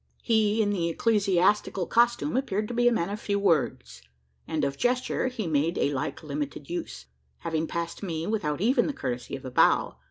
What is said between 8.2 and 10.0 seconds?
without even the courtesy of a bow.